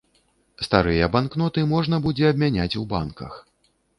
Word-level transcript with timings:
Старыя 0.67 1.09
банкноты 1.15 1.65
можна 1.73 1.99
будзе 2.05 2.25
абмяняць 2.31 2.77
у 2.83 2.89
банках. 2.97 3.37